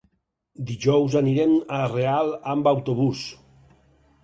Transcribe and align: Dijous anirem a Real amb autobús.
Dijous 0.69 1.17
anirem 1.21 1.53
a 1.77 1.83
Real 1.93 2.33
amb 2.55 2.73
autobús. 2.75 3.25